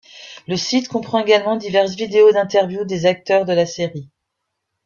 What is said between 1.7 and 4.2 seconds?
vidéos d'interviews des acteurs de la série.